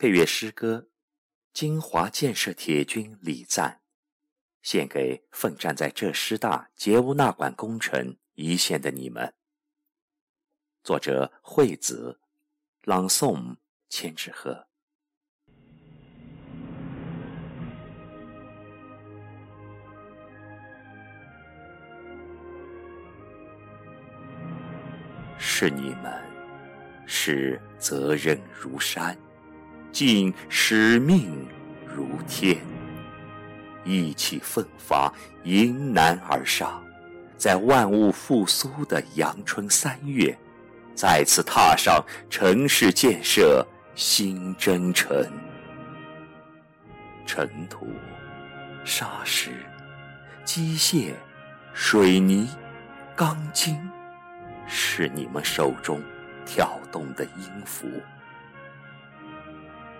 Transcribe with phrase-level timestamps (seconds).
[0.00, 0.86] 配乐诗歌
[1.52, 3.80] 《金华建设铁军礼赞》，
[4.62, 9.34] 献给奋战在浙师大截污纳管工程一线的你们。
[10.84, 12.20] 作者：惠子，
[12.82, 13.56] 朗诵：
[13.88, 14.68] 千纸鹤。
[25.36, 26.24] 是你们，
[27.04, 29.18] 是责任如山。
[29.90, 31.46] 尽使命
[31.86, 32.58] 如天，
[33.84, 35.12] 意气奋发，
[35.44, 36.82] 迎难而上，
[37.36, 40.36] 在万物复苏的阳春三月，
[40.94, 45.26] 再次踏上城市建设新征程。
[47.26, 47.88] 尘土、
[48.84, 49.50] 沙石、
[50.44, 51.12] 机械、
[51.72, 52.48] 水泥、
[53.16, 53.76] 钢筋，
[54.66, 56.00] 是你们手中
[56.46, 57.86] 跳动的音符。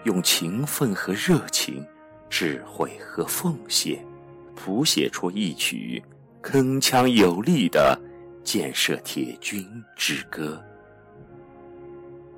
[0.05, 1.84] 用勤奋和热情、
[2.30, 4.05] 智慧和奉献，
[4.55, 6.02] 谱写出一曲
[6.43, 8.01] 铿锵有力的
[8.43, 10.63] 建设铁军之歌。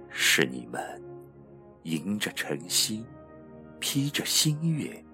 [0.09, 0.83] 是你们
[1.85, 3.05] 迎着晨曦，
[3.79, 5.05] 披着新月，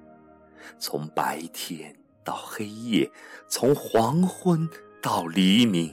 [0.78, 1.94] 从白天
[2.25, 3.10] 到黑夜，
[3.48, 4.69] 从黄昏
[5.03, 5.92] 到黎明，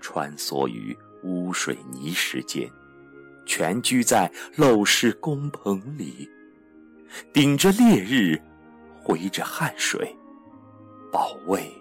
[0.00, 2.68] 穿梭于污水泥石间。
[3.46, 6.28] 全居在陋室工棚里，
[7.32, 8.38] 顶着烈日，
[9.00, 10.14] 挥着汗水，
[11.12, 11.72] 保卫、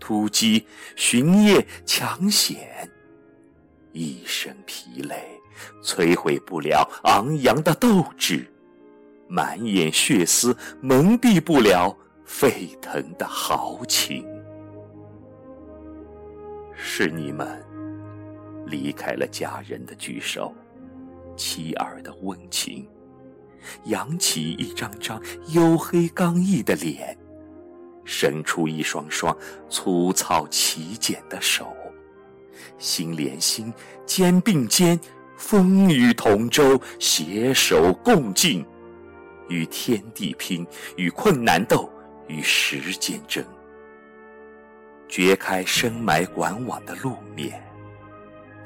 [0.00, 0.66] 突击、
[0.96, 2.90] 巡夜、抢险，
[3.92, 5.40] 一身疲累，
[5.82, 8.50] 摧毁不了昂扬的斗志，
[9.28, 14.26] 满眼血丝蒙蔽不了沸腾的豪情。
[16.74, 17.64] 是你们
[18.66, 20.54] 离开了家人的聚首。
[21.36, 22.88] 妻儿的温情，
[23.84, 27.16] 扬起一张张黝黑刚毅的脸，
[28.04, 29.36] 伸出一双双
[29.68, 31.76] 粗糙齐简的手，
[32.78, 33.72] 心连心，
[34.06, 34.98] 肩并肩，
[35.36, 38.64] 风雨同舟，携手共进，
[39.48, 40.66] 与天地拼，
[40.96, 41.90] 与困难斗，
[42.28, 43.44] 与时间争，
[45.08, 47.62] 掘开深埋管网的路面。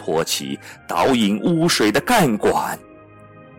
[0.01, 2.79] 托起导引污水的干管，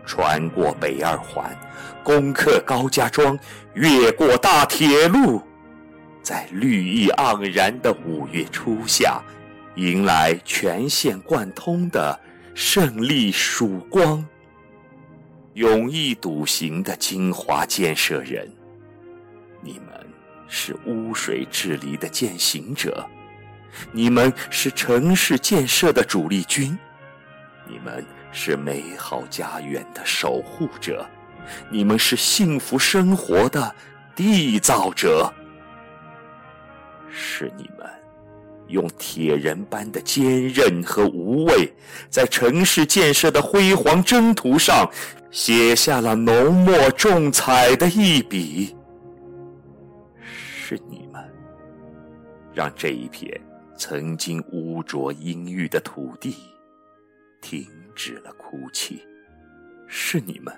[0.04, 1.56] 穿过北二环，
[2.02, 3.38] 攻克高家庄，
[3.74, 5.40] 越过大铁路，
[6.20, 9.22] 在绿意盎然的五月初夏，
[9.76, 12.18] 迎来全线贯通的
[12.56, 14.26] 胜利曙光。
[15.54, 18.50] 勇毅笃行的金华建设人，
[19.60, 19.92] 你们
[20.48, 23.06] 是污水治理的践行者。
[23.90, 26.78] 你们是城市建设的主力军，
[27.66, 31.06] 你们是美好家园的守护者，
[31.70, 33.74] 你们是幸福生活的
[34.14, 35.32] 缔造者。
[37.10, 37.86] 是你们
[38.68, 41.70] 用铁人般的坚韧和无畏，
[42.08, 44.88] 在城市建设的辉煌征途上
[45.30, 48.74] 写下了浓墨重彩的一笔。
[50.18, 51.22] 是你们
[52.54, 53.38] 让这一片。
[53.76, 56.36] 曾经污浊阴郁的土地，
[57.40, 59.02] 停止了哭泣。
[59.88, 60.54] 是你们，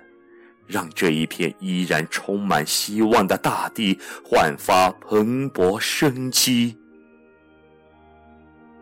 [0.66, 6.76] 让这一片依然充满希望的大地焕发蓬勃生机。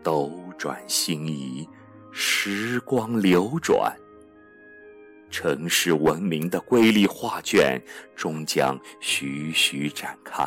[0.03, 1.67] 斗转星移，
[2.11, 3.95] 时光流转，
[5.31, 7.81] 城市文明的瑰丽画卷
[8.15, 10.43] 终将徐徐展开。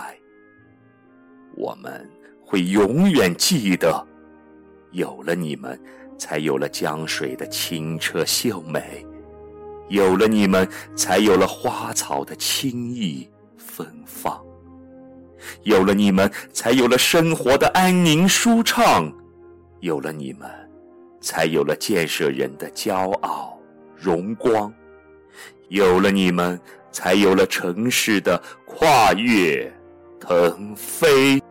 [1.55, 2.09] 我们。
[2.47, 4.07] 会永远记得，
[4.93, 5.79] 有了你们，
[6.17, 8.81] 才有了江水的清澈秀美；
[9.89, 14.41] 有了你们，才有了花草的轻逸芬芳；
[15.65, 19.13] 有了你们，才有了生活的安宁舒畅；
[19.81, 20.49] 有了你们，
[21.21, 23.59] 才有了建设人的骄傲
[23.97, 24.71] 荣光；
[25.69, 26.59] 有了你们，
[26.93, 29.69] 才有了城市的跨越
[30.21, 31.43] 腾飞。